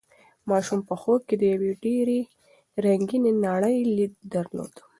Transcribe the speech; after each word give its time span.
ماشوم 0.49 0.79
په 0.89 0.95
خوب 1.01 1.21
کې 1.27 1.35
د 1.37 1.43
یوې 1.53 1.71
ډېرې 1.85 2.19
رنګینې 2.85 3.31
نړۍ 3.45 3.77
لید 3.95 4.13
درلود. 4.33 4.73